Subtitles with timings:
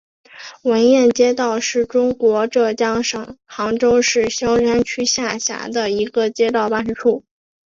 [0.63, 7.23] 闻堰街道是中国浙江省杭州市萧山区下辖的一个街道办事处。